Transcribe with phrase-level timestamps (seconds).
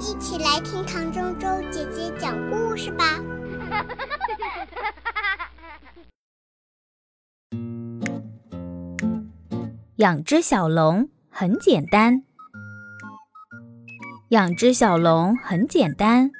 [0.00, 3.20] 一起来听唐周周姐姐讲故事吧。
[9.96, 12.24] 养只小龙很简单，
[14.30, 16.30] 养只小龙很简单，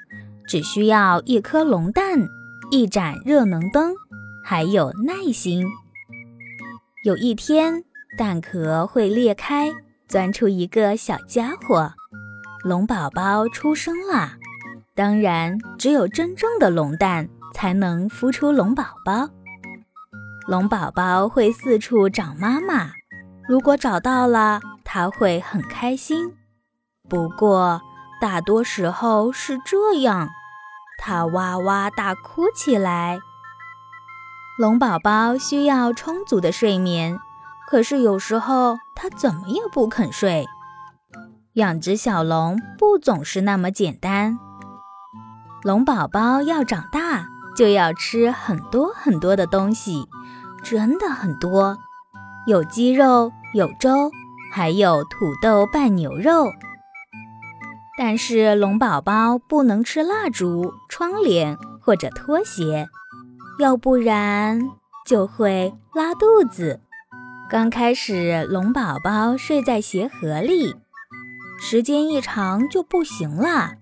[0.46, 2.29] 只需要一颗龙蛋、
[2.71, 3.95] 一盏热能灯，
[4.45, 5.64] 还有耐心。
[7.05, 7.84] 有一天，
[8.18, 9.73] 蛋壳会裂开，
[10.09, 11.93] 钻出一个小家伙，
[12.65, 14.31] 龙宝宝出生了。
[14.95, 19.29] 当然，只有真正的龙蛋才能孵出龙宝宝。
[20.46, 22.93] 龙宝宝会四处找妈妈，
[23.46, 26.39] 如果找到了，它会很开心。
[27.07, 27.82] 不过，
[28.18, 30.31] 大多时候是这样，
[30.99, 33.19] 它哇哇大哭起来。
[34.59, 37.19] 龙宝宝需要充足的睡眠，
[37.69, 40.47] 可是有时候它怎么也不肯睡。
[41.55, 44.41] 养只小龙不总是那么简单。
[45.62, 50.05] 龙宝宝要长大，就要吃很多很多的东西，
[50.64, 51.79] 真的很多，
[52.48, 54.11] 有鸡肉，有粥，
[54.53, 56.51] 还有土豆拌牛肉。
[57.97, 62.89] 但是龙宝宝不能吃蜡烛、窗帘或者拖鞋。
[63.61, 64.70] 要不然
[65.07, 66.81] 就会拉肚子。
[67.48, 70.75] 刚开始，龙宝宝睡在鞋盒里，
[71.59, 73.73] 时间一长就不行了。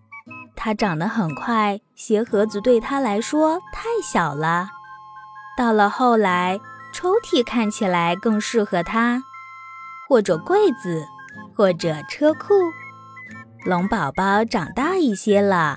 [0.55, 4.69] 它长得很快，鞋盒子对它来说太小了。
[5.56, 6.61] 到了后来，
[6.93, 9.23] 抽屉看起来更适合它，
[10.09, 11.05] 或者柜子，
[11.55, 12.55] 或者车库。
[13.65, 15.77] 龙宝宝长大一些了。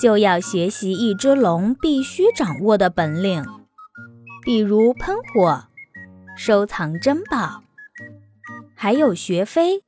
[0.00, 3.44] 就要学习一只龙必须掌握的本领，
[4.44, 5.64] 比如喷火、
[6.36, 7.64] 收藏珍宝，
[8.76, 9.82] 还有学飞。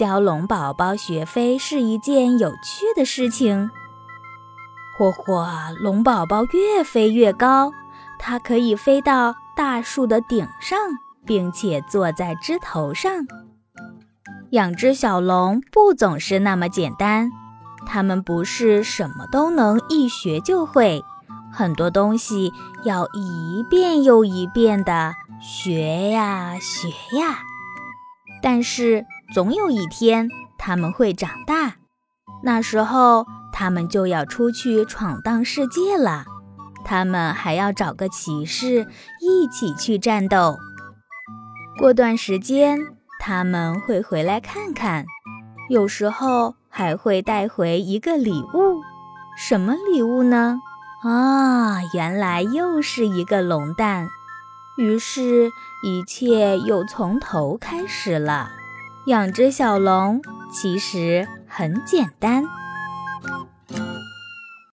[0.00, 3.70] 教龙宝宝学飞是一件有趣的事情。
[4.98, 7.70] 嚯嚯，龙宝宝越飞越高，
[8.18, 10.78] 它可以飞到大树的顶上，
[11.26, 13.12] 并且坐在枝头上。
[14.52, 17.28] 养只小龙不总是那么简单。
[17.84, 21.04] 他们不是什么都能一学就会，
[21.52, 22.50] 很多东西
[22.84, 26.88] 要一遍又一遍的学呀学
[27.18, 27.40] 呀。
[28.42, 31.76] 但是总有一天他们会长大，
[32.42, 36.24] 那时候他们就要出去闯荡世界了。
[36.84, 38.88] 他们还要找个骑士
[39.20, 40.58] 一起去战斗。
[41.78, 42.78] 过段时间
[43.18, 45.04] 他们会回来看看，
[45.68, 46.54] 有时候。
[46.72, 48.80] 还会带回一个礼物，
[49.36, 50.60] 什么礼物呢？
[51.02, 54.06] 啊，原来又是一个龙蛋。
[54.78, 55.50] 于是，
[55.82, 58.52] 一切又从头开始了。
[59.06, 60.20] 养只小龙
[60.52, 62.44] 其实很简单。